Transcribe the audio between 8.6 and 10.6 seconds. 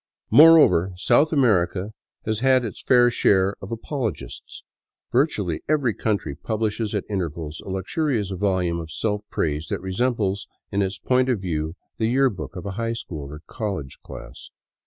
of self praise that resembles